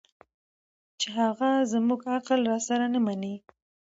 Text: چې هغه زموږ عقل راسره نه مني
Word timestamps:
چې 0.99 1.07
هغه 1.19 1.49
زموږ 1.73 2.01
عقل 2.15 2.39
راسره 2.51 2.85
نه 2.93 2.99
مني 3.05 3.35